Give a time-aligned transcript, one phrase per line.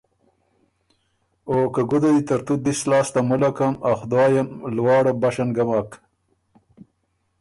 [1.49, 5.89] او که ”ګُده دی ترتُو دِس لاسته مُلکم، ا خدای ام لواړه بشن ګه مک“